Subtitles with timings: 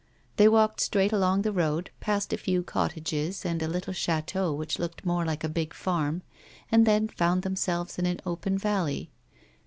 [0.37, 4.79] They walked straight along the road, passed a few cottages and a little chateau which
[4.79, 6.23] looked more like a big farm,
[6.71, 9.11] and then foimd themselves in an open valley.